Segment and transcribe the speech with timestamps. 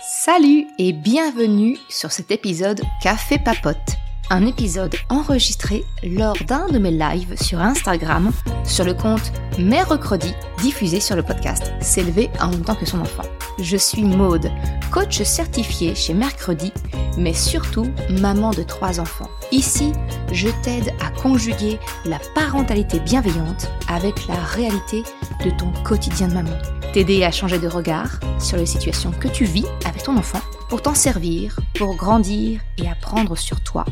[0.00, 3.96] Salut et bienvenue sur cet épisode Café Papote,
[4.30, 8.30] un épisode enregistré lors d'un de mes lives sur Instagram
[8.64, 10.32] sur le compte Mercredi
[10.62, 13.24] diffusé sur le podcast S'élever en même temps que son enfant.
[13.58, 14.48] Je suis Maude,
[14.92, 16.72] coach certifié chez Mercredi,
[17.16, 17.88] mais surtout
[18.20, 19.28] maman de trois enfants.
[19.50, 19.92] Ici,
[20.30, 25.02] je t'aide à conjuguer la parentalité bienveillante avec la réalité
[25.44, 26.56] de ton quotidien de maman
[26.92, 30.82] t'aider à changer de regard sur les situations que tu vis avec ton enfant pour
[30.82, 33.84] t'en servir, pour grandir et apprendre sur toi.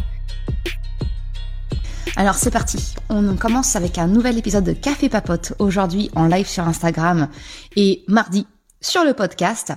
[2.16, 6.46] Alors c'est parti, on commence avec un nouvel épisode de Café Papote aujourd'hui en live
[6.46, 7.28] sur Instagram
[7.76, 8.46] et mardi
[8.80, 9.72] sur le podcast.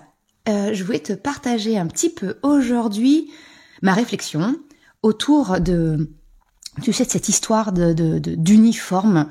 [0.47, 3.30] Euh, je voulais te partager un petit peu aujourd'hui
[3.81, 4.55] ma réflexion
[5.03, 6.09] autour de
[6.82, 9.28] tu sais, cette histoire de, d'uniforme,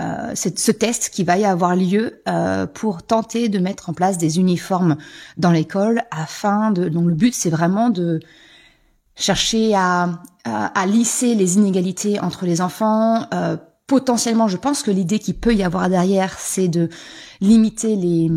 [0.00, 4.18] euh, ce test qui va y avoir lieu euh, pour tenter de mettre en place
[4.18, 4.96] des uniformes
[5.36, 8.20] dans l'école afin de, donc le but c'est vraiment de
[9.16, 13.26] chercher à, à, lisser les inégalités entre les enfants.
[13.34, 13.56] Euh,
[13.86, 16.88] potentiellement, je pense que l'idée qui peut y avoir derrière, c'est de
[17.40, 18.30] limiter les,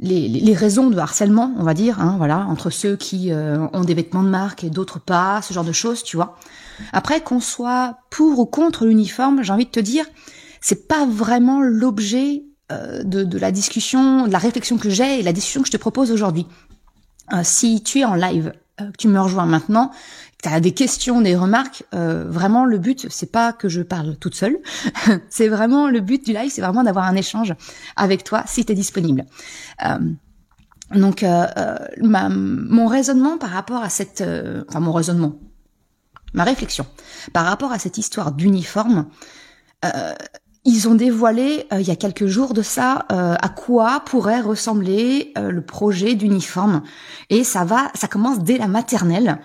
[0.00, 3.82] les, les, raisons de harcèlement, on va dire, hein, voilà, entre ceux qui euh, ont
[3.82, 6.36] des vêtements de marque et d'autres pas, ce genre de choses, tu vois.
[6.92, 10.04] Après, qu'on soit pour ou contre l'uniforme, j'ai envie de te dire,
[10.60, 15.22] c'est pas vraiment l'objet euh, de, de, la discussion, de la réflexion que j'ai et
[15.22, 16.46] la discussion que je te propose aujourd'hui.
[17.32, 19.90] Euh, si tu es en live, que tu me rejoins maintenant,
[20.42, 24.34] tu as des questions, des remarques, vraiment le but c'est pas que je parle toute
[24.34, 24.58] seule,
[25.28, 27.54] c'est vraiment le but du live, c'est vraiment d'avoir un échange
[27.96, 29.24] avec toi si tu es disponible.
[30.94, 31.24] donc
[32.00, 34.22] ma, mon raisonnement par rapport à cette,
[34.68, 35.38] enfin mon raisonnement,
[36.34, 36.86] ma réflexion
[37.32, 39.06] par rapport à cette histoire d'uniforme.
[40.68, 44.00] Euh, ils ont dévoilé euh, il y a quelques jours de ça euh, à quoi
[44.00, 46.82] pourrait ressembler le projet d'uniforme
[47.30, 49.38] et ça va, ça commence dès la maternelle.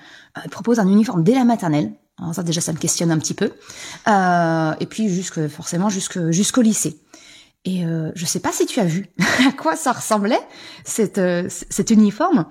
[0.44, 1.94] ils proposent un uniforme dès la maternelle.
[2.34, 3.52] Ça déjà ça me questionne un petit peu.
[4.08, 7.00] et puis forcément jusqu'au lycée.
[7.66, 7.84] Et
[8.16, 9.08] je sais pas si tu as vu
[9.48, 10.42] à quoi ça ressemblait
[10.84, 12.46] cette cet uniforme,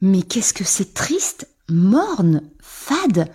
[0.00, 3.28] mais qu'est-ce que c'est triste, morne, fade.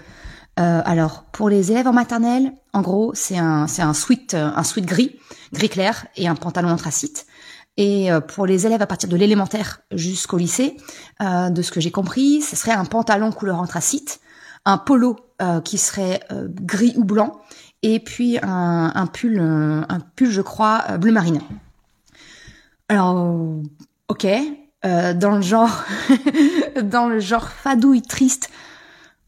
[0.59, 4.51] Euh, alors, pour les élèves en maternelle, en gros, c'est un, c'est un sweat, euh,
[4.55, 5.17] un sweat gris,
[5.53, 7.25] gris clair et un pantalon anthracite.
[7.77, 10.75] Et euh, pour les élèves à partir de l'élémentaire jusqu'au lycée,
[11.21, 14.19] de ce que j'ai compris, ce serait un pantalon couleur anthracite,
[14.65, 15.17] un polo
[15.63, 17.39] qui serait gris ou blanc,
[17.81, 21.39] et puis un, un pull, un pull, je crois, bleu marine.
[22.89, 23.61] Alors,
[24.09, 24.27] ok,
[24.83, 25.85] dans le genre,
[26.83, 28.49] dans le genre fadouille triste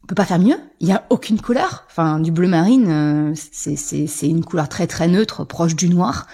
[0.02, 0.56] on peut pas faire mieux.
[0.80, 1.84] Il y a aucune couleur.
[1.88, 6.26] Enfin, du bleu marine, euh, c'est c'est une couleur très très neutre, proche du noir.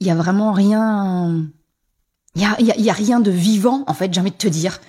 [0.00, 1.46] Il y a vraiment rien.
[2.34, 4.12] Il y a, y, a, y a rien de vivant en fait.
[4.12, 4.80] J'ai envie de te dire.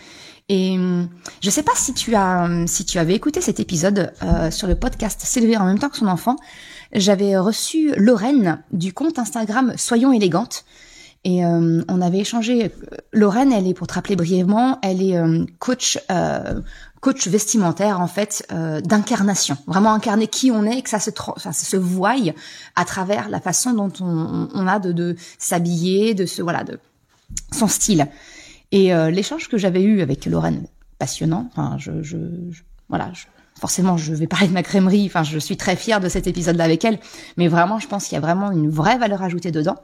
[0.49, 1.09] Et hum,
[1.41, 4.75] je sais pas si tu as si tu avais écouté cet épisode euh, sur le
[4.75, 6.35] podcast S'élever en même temps que son enfant.
[6.91, 10.65] J'avais reçu Lorraine du compte Instagram Soyons élégantes.
[11.25, 12.71] Et euh, on avait échangé.
[13.11, 15.19] Lorraine, elle est pour te rappeler brièvement, elle est
[15.59, 15.99] coach
[17.01, 21.11] coach vestimentaire en fait euh, d'incarnation, vraiment incarner qui on est, et que ça se
[21.37, 22.15] ça se voie
[22.75, 26.79] à travers la façon dont on, on a de, s'habiller, de se voilà de
[27.53, 28.07] son style.
[28.71, 30.67] Et euh, l'échange que j'avais eu avec Lorraine,
[30.99, 31.49] passionnant.
[31.51, 32.17] Enfin, je, je,
[32.87, 33.25] voilà, je,
[33.59, 35.05] forcément, je vais parler de ma crèmerie.
[35.05, 36.99] Enfin, je suis très fière de cet épisode-là avec elle,
[37.37, 39.77] mais vraiment, je pense qu'il y a vraiment une vraie valeur ajoutée dedans.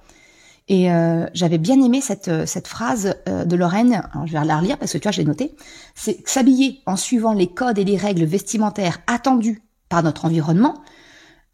[0.67, 4.57] Et euh, j'avais bien aimé cette, euh, cette phrase euh, de Lorraine, je vais la
[4.57, 5.55] relire parce que tu vois, je l'ai noté,
[5.93, 10.81] c'est s'habiller en suivant les codes et les règles vestimentaires attendus par notre environnement,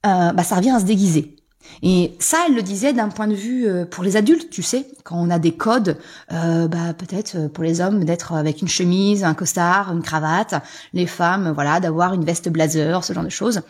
[0.05, 1.35] euh, bah, ça revient à se déguiser.
[1.83, 5.15] Et ça, elle le disait d'un point de vue pour les adultes, tu sais, quand
[5.15, 5.97] on a des codes,
[6.31, 10.55] euh, bah, peut-être pour les hommes d'être avec une chemise, un costard, une cravate,
[10.93, 13.61] les femmes, voilà, d'avoir une veste blazer, ce genre de choses.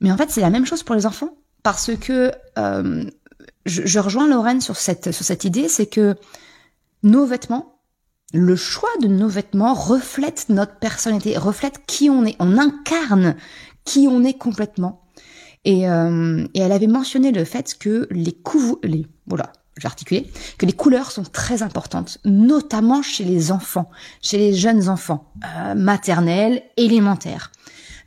[0.00, 1.30] Mais en fait, c'est la même chose pour les enfants,
[1.62, 3.04] parce que euh,
[3.66, 6.16] je, rejoins Lorraine sur cette, sur cette idée, c'est que
[7.02, 7.80] nos vêtements,
[8.32, 12.36] le choix de nos vêtements reflète notre personnalité, reflète qui on est.
[12.38, 13.36] On incarne
[13.84, 15.02] qui on est complètement.
[15.64, 19.52] Et, euh, et elle avait mentionné le fait que les couves, les voilà,
[20.08, 20.26] j'ai
[20.58, 23.90] que les couleurs sont très importantes, notamment chez les enfants,
[24.22, 27.52] chez les jeunes enfants, euh, maternels, élémentaires,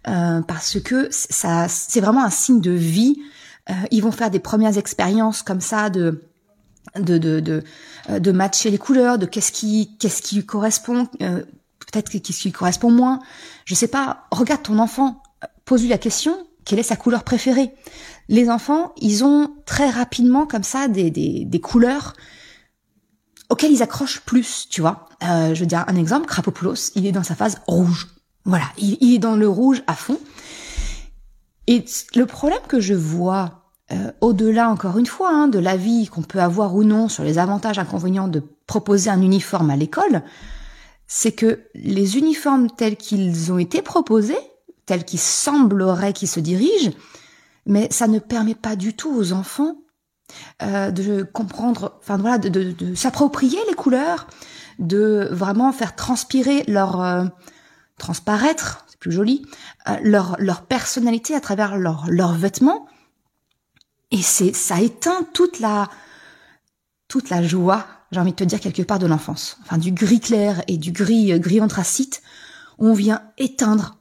[0.07, 3.17] euh, parce que ça, c'est vraiment un signe de vie
[3.91, 6.23] ils vont faire des premières expériences comme ça de
[6.95, 7.63] de de de,
[8.09, 11.43] euh, de matcher les couleurs, de qu'est-ce qui qu'est-ce qui correspond, euh,
[11.79, 13.19] peut-être qu'est-ce qui correspond moins.
[13.65, 14.25] Je sais pas.
[14.31, 15.21] Regarde ton enfant,
[15.65, 17.73] pose-lui la question quelle est sa couleur préférée?
[18.29, 22.13] Les enfants, ils ont très rapidement comme ça des des, des couleurs
[23.49, 25.09] auquel ils accrochent plus, tu vois.
[25.23, 28.07] Euh, je veux dire un exemple, Krapopoulos, il est dans sa phase rouge.
[28.45, 30.19] Voilà, il, il est dans le rouge à fond.
[31.67, 31.85] Et
[32.15, 33.60] le problème que je vois,
[33.91, 37.39] euh, au-delà encore une fois, hein, de l'avis qu'on peut avoir ou non sur les
[37.39, 40.23] avantages inconvénients de proposer un uniforme à l'école,
[41.07, 44.37] c'est que les uniformes tels qu'ils ont été proposés,
[44.85, 46.91] tels qu'ils sembleraient qu'ils se dirigent,
[47.65, 49.75] mais ça ne permet pas du tout aux enfants
[50.63, 54.27] euh, de comprendre, enfin voilà, de, de, de s'approprier les couleurs,
[54.79, 57.25] de vraiment faire transpirer leur euh,
[57.97, 59.45] transparaître, c'est plus joli,
[59.89, 62.87] euh, leur leur personnalité à travers leurs leurs vêtements.
[64.11, 65.89] Et c'est ça éteint toute la
[67.07, 70.21] toute la joie, j'ai envie de te dire quelque part de l'enfance, enfin du gris
[70.21, 72.21] clair et du gris gris anthracite,
[72.77, 73.97] on vient éteindre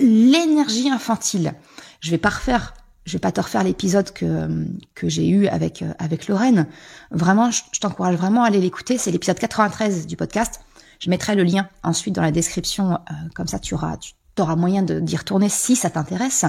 [0.00, 1.54] l'énergie infantile.
[2.00, 2.74] Je vais pas refaire
[3.04, 6.66] je vais pas te refaire l'épisode que que j'ai eu avec avec Lorraine.
[7.10, 8.98] Vraiment, je, t'encourage vraiment à aller l'écouter.
[8.98, 10.60] C'est l'épisode 93 du podcast.
[11.00, 14.54] Je mettrai le lien ensuite dans la description, euh, comme ça tu auras tu auras
[14.54, 16.44] moyen de d'y retourner si ça t'intéresse.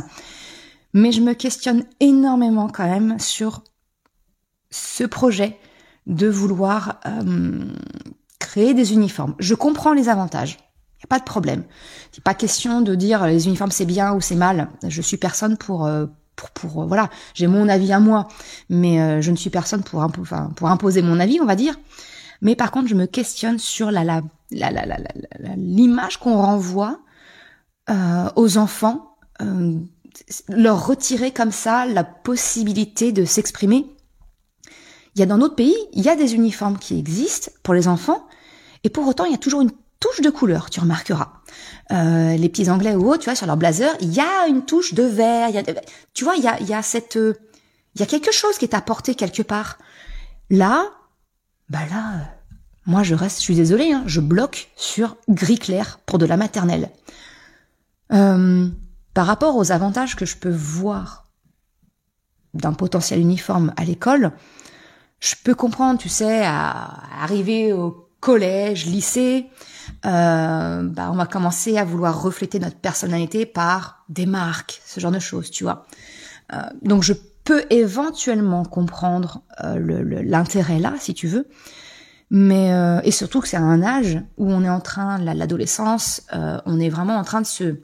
[0.93, 3.63] Mais je me questionne énormément quand même sur
[4.69, 5.57] ce projet
[6.07, 7.73] de vouloir euh,
[8.39, 9.35] créer des uniformes.
[9.39, 10.57] Je comprends les avantages.
[11.01, 11.63] Il n'y a pas de problème.
[12.11, 14.69] C'est pas question de dire les uniformes c'est bien ou c'est mal.
[14.87, 16.05] Je suis personne pour euh,
[16.53, 18.27] pour, euh, voilà, j'ai mon avis à moi,
[18.69, 20.05] mais euh, je ne suis personne pour,
[20.55, 21.75] pour imposer mon avis, on va dire.
[22.41, 24.21] Mais par contre, je me questionne sur la, la,
[24.51, 24.97] la, la,
[25.55, 26.99] l'image qu'on renvoie
[28.35, 29.17] aux enfants,
[30.47, 33.85] leur retirer comme ça la possibilité de s'exprimer.
[35.15, 37.87] Il y a dans d'autres pays, il y a des uniformes qui existent pour les
[37.87, 38.27] enfants,
[38.83, 41.33] et pour autant, il y a toujours une touche de couleur, tu remarqueras.
[41.91, 44.65] Euh, les petits anglais ou autres, tu vois, sur leur blazer, il y a une
[44.65, 45.63] touche de vert, il y a,
[46.13, 47.35] tu vois, il y a, il y a cette, euh,
[47.95, 49.77] il y a quelque chose qui est apporté quelque part.
[50.49, 50.85] Là,
[51.69, 52.35] bah là,
[52.85, 56.37] moi je reste, je suis désolée, hein, je bloque sur gris clair pour de la
[56.37, 56.89] maternelle.
[59.13, 61.27] Par rapport aux avantages que je peux voir
[62.53, 64.31] d'un potentiel uniforme à l'école,
[65.19, 69.47] je peux comprendre, tu sais, à arriver au collège, lycée,
[70.05, 75.11] euh, bah, on va commencer à vouloir refléter notre personnalité par des marques, ce genre
[75.11, 75.85] de choses, tu vois.
[76.53, 77.13] Euh, donc je
[77.43, 81.47] peux éventuellement comprendre euh, l'intérêt là, si tu veux,
[82.29, 86.59] mais euh, et surtout que c'est un âge où on est en train, l'adolescence, euh,
[86.65, 87.81] on est vraiment en train de se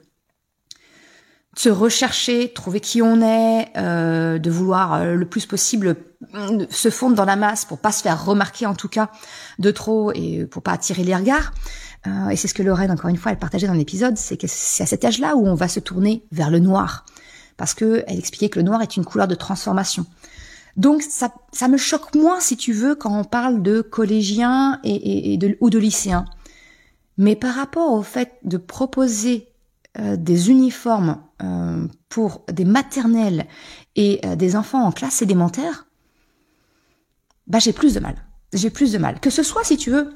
[1.58, 5.96] se rechercher, trouver qui on est, euh, de vouloir le plus possible
[6.70, 9.10] se fondre dans la masse pour pas se faire remarquer en tout cas
[9.58, 11.52] de trop et pour pas attirer les regards.
[12.06, 14.46] Euh, et c'est ce que Lorraine, encore une fois, elle partageait dans l'épisode, c'est que
[14.48, 17.04] c'est à cet âge-là où on va se tourner vers le noir.
[17.56, 20.06] Parce que elle expliquait que le noir est une couleur de transformation.
[20.76, 25.36] Donc ça, ça me choque moins, si tu veux, quand on parle de collégiens et,
[25.36, 26.24] de, ou de lycéens.
[27.16, 29.47] Mais par rapport au fait de proposer
[29.98, 33.46] euh, des uniformes euh, pour des maternelles
[33.96, 35.86] et des enfants en classe élémentaire,
[37.46, 38.14] bah j'ai plus de mal.
[38.52, 39.20] J'ai plus de mal.
[39.20, 40.10] Que ce soit, si tu veux,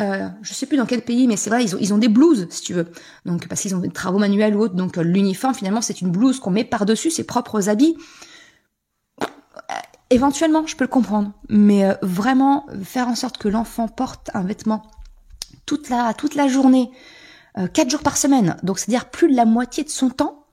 [0.00, 2.08] euh, je sais plus dans quel pays, mais c'est vrai, ils ont, ils ont des
[2.08, 2.90] blouses, si tu veux.
[3.26, 4.74] Donc, parce qu'ils ont des travaux manuels ou autres.
[4.74, 7.96] Donc, euh, l'uniforme, finalement, c'est une blouse qu'on met par-dessus ses propres habits.
[9.20, 9.26] Euh,
[10.10, 11.32] éventuellement, je peux le comprendre.
[11.48, 14.82] Mais euh, vraiment, faire en sorte que l'enfant porte un vêtement
[15.66, 16.90] toute la, toute la journée,
[17.72, 18.56] quatre jours par semaine.
[18.62, 20.46] Donc, c'est-à-dire plus de la moitié de son temps,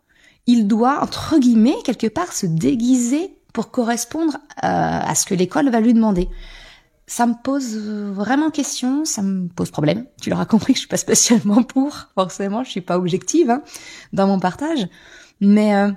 [0.47, 5.79] il doit, entre guillemets, quelque part, se déguiser pour correspondre à ce que l'école va
[5.79, 6.29] lui demander
[7.09, 10.05] ça me pose vraiment question, ça me pose problème.
[10.21, 13.63] Tu l'auras compris, je suis pas spécialement pour, forcément, je suis pas objective hein,
[14.13, 14.87] dans mon partage,
[15.41, 15.91] mais euh,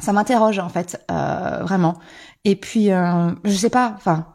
[0.00, 1.96] ça m'interroge en fait, euh, vraiment.
[2.44, 4.26] Et puis, euh, je sais pas, enfin,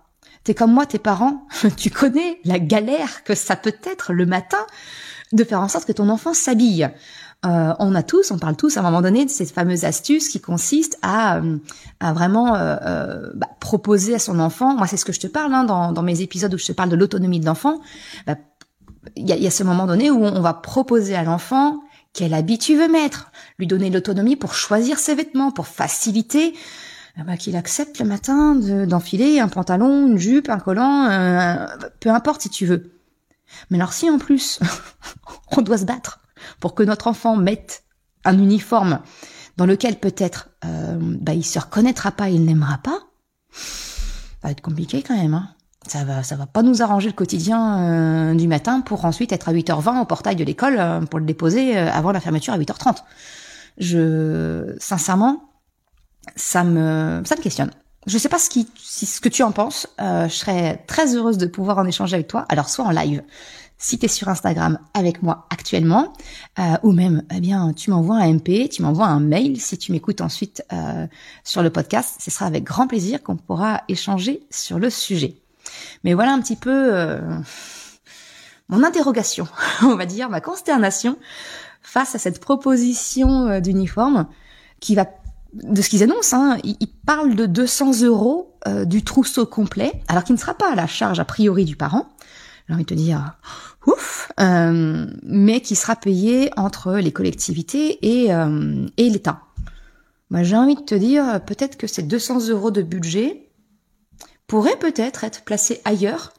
[0.46, 1.46] t'es comme moi, tes parents,
[1.78, 4.66] tu connais la galère que ça peut être le matin
[5.34, 6.90] de faire en sorte que ton enfant s'habille.
[7.46, 10.28] Euh, on a tous, on parle tous à un moment donné de cette fameuse astuce
[10.30, 11.58] qui consiste à, euh,
[12.00, 14.76] à vraiment euh, bah, proposer à son enfant.
[14.76, 16.72] Moi, c'est ce que je te parle hein, dans, dans, mes épisodes où je te
[16.72, 17.80] parle de l'autonomie de l'enfant.
[18.26, 18.36] Bah,
[19.16, 21.80] il y, a, y, a, ce moment donné où on va proposer à l'enfant
[22.12, 26.56] quel habit tu veux mettre, lui donner l'autonomie pour choisir ses vêtements, pour faciliter
[27.24, 31.08] bah, qu'il accepte le matin d'enfiler un pantalon, une jupe, un collant,
[32.00, 32.97] peu importe si tu veux.
[33.70, 34.60] Mais alors si en plus
[35.58, 36.20] on doit se battre
[36.60, 37.84] pour que notre enfant mette
[38.26, 39.00] un uniforme
[39.58, 43.00] dans lequel peut-être euh, bah, il se reconnaîtra pas, il n'aimera pas,
[43.52, 45.34] ça va être compliqué quand même.
[45.34, 45.50] Hein.
[45.88, 49.50] Ça va, ça va pas nous arranger le quotidien euh, du matin pour ensuite être
[49.50, 52.98] à 8h20 au portail de l'école euh, pour le déposer avant la fermeture à 8h30.
[53.78, 55.50] Je, sincèrement,
[56.36, 57.72] ça me, ça me questionne.
[58.08, 59.88] Je sais pas ce, qui, ce que tu en penses.
[60.02, 62.46] Euh, je serais très heureuse de pouvoir en échanger avec toi.
[62.50, 63.22] Alors soit en live,
[63.78, 66.14] si tu es sur Instagram avec moi actuellement,
[66.58, 69.92] euh, ou même, eh bien, tu m'envoies un MP, tu m'envoies un mail si tu
[69.92, 71.06] m'écoutes ensuite euh,
[71.44, 72.16] sur le podcast.
[72.20, 75.36] Ce sera avec grand plaisir qu'on pourra échanger sur le sujet.
[76.04, 77.20] Mais voilà un petit peu euh,
[78.70, 79.48] mon interrogation,
[79.84, 81.18] on va dire, ma consternation
[81.82, 84.28] face à cette proposition euh, d'uniforme
[84.80, 85.06] qui va
[85.64, 90.24] de ce qu'ils annoncent, hein, ils, parlent de 200 euros euh, du trousseau complet, alors
[90.24, 92.10] qu'il ne sera pas à la charge a priori du parent.
[92.68, 93.38] J'ai envie de te dire,
[93.86, 99.42] ouf, euh, mais qui sera payé entre les collectivités et, euh, et l'État.
[100.30, 103.50] Moi, j'ai envie de te dire, peut-être que ces 200 euros de budget
[104.46, 106.34] pourraient peut-être être placés ailleurs,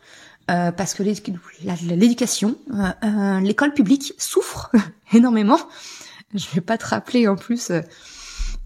[0.51, 2.57] euh, parce que l'éducation,
[3.43, 4.71] l'école publique souffre
[5.13, 5.59] énormément.
[6.35, 7.73] Je vais pas te rappeler en plus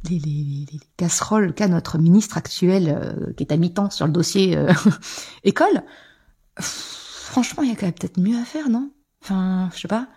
[0.09, 4.13] les, les, les, casseroles qu'a notre ministre actuel euh, qui est à mi-temps sur le
[4.13, 4.73] dossier euh,
[5.45, 5.83] école,
[6.59, 8.91] franchement, il y a quand même peut-être mieux à faire, non?
[9.23, 10.09] Enfin, je sais pas.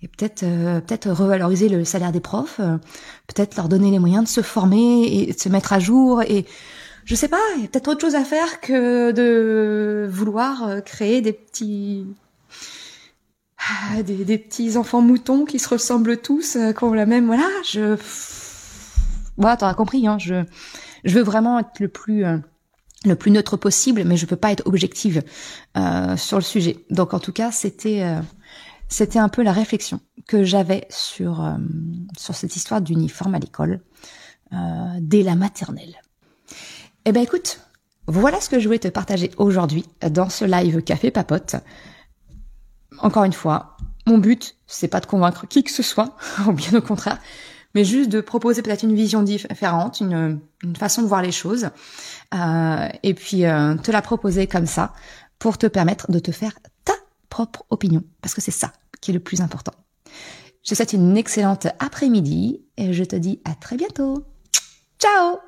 [0.00, 2.60] Et peut-être euh, peut-être revaloriser le salaire des profs,
[3.26, 6.22] peut-être leur donner les moyens de se former et de se mettre à jour.
[6.22, 6.46] Et
[7.04, 11.20] je sais pas, il y a peut-être autre chose à faire que de vouloir créer
[11.20, 12.06] des petits
[13.58, 17.48] ah, des, des petits enfants moutons qui se ressemblent tous, qui ont la même voilà,
[17.64, 17.96] je
[19.38, 20.44] voilà, t'auras compris, hein, je,
[21.04, 22.38] je veux vraiment être le plus, euh,
[23.04, 25.22] le plus neutre possible, mais je peux pas être objective
[25.76, 26.84] euh, sur le sujet.
[26.90, 28.20] Donc en tout cas, c'était, euh,
[28.88, 31.56] c'était un peu la réflexion que j'avais sur,
[32.18, 33.80] sur cette histoire d'uniforme à l'école
[35.00, 35.94] dès la maternelle.
[37.04, 37.60] Eh ben écoute,
[38.06, 41.56] voilà ce que je voulais te partager aujourd'hui dans ce live Café Papote.
[42.98, 43.76] Encore une fois,
[44.06, 46.16] mon but, c'est pas de convaincre qui que ce soit,
[46.46, 47.18] ou bien au contraire,
[47.78, 50.40] mais juste de proposer peut-être une vision différente, une,
[50.76, 51.68] façon de voir les choses,
[52.34, 54.92] euh, et puis euh, te la proposer comme ça
[55.38, 56.94] pour te permettre de te faire ta
[57.28, 59.70] propre opinion, parce que c'est ça qui est le plus important.
[60.64, 64.24] Je te souhaite une excellente après-midi et je te dis à très bientôt.
[64.98, 65.38] Ciao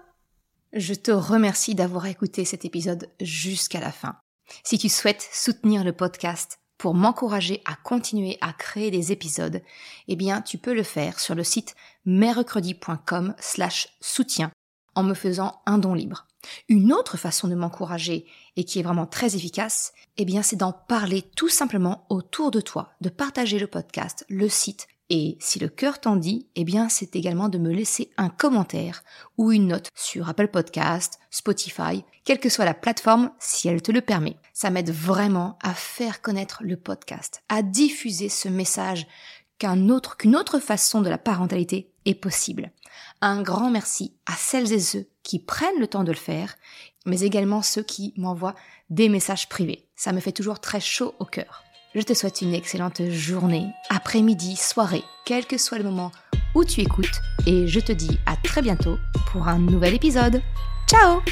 [0.73, 4.15] Je te remercie d'avoir écouté cet épisode jusqu'à la fin.
[4.63, 9.61] Si tu souhaites soutenir le podcast, pour m'encourager à continuer à créer des épisodes,
[10.09, 14.51] eh bien, tu peux le faire sur le site mercredi.com slash soutien
[14.95, 16.27] en me faisant un don libre.
[16.71, 18.25] Une autre façon de m'encourager
[18.57, 22.63] et qui est vraiment très efficace, eh bien, c'est d'en parler tout simplement autour de
[22.63, 26.89] toi, de partager le podcast, le site et si le cœur t'en dit, eh bien,
[26.89, 29.03] c'est également de me laisser un commentaire
[29.37, 33.91] ou une note sur Apple Podcast, Spotify, quelle que soit la plateforme, si elle te
[33.91, 34.37] le permet.
[34.61, 39.07] Ça m'aide vraiment à faire connaître le podcast, à diffuser ce message
[39.57, 42.71] qu'un autre, qu'une autre façon de la parentalité est possible.
[43.23, 46.57] Un grand merci à celles et ceux qui prennent le temps de le faire,
[47.07, 48.55] mais également ceux qui m'envoient
[48.91, 49.89] des messages privés.
[49.97, 51.65] Ça me fait toujours très chaud au cœur.
[51.95, 56.13] Je te souhaite une excellente journée, après-midi, soirée, quel que soit le moment
[56.55, 58.99] où tu écoutes, et je te dis à très bientôt
[59.33, 60.43] pour un nouvel épisode.
[60.87, 61.23] Ciao